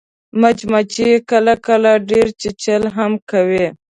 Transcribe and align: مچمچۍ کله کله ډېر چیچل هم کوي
مچمچۍ 0.41 1.11
کله 1.29 1.53
کله 1.67 1.91
ډېر 2.09 2.27
چیچل 2.41 2.83
هم 2.95 3.11
کوي 3.29 3.67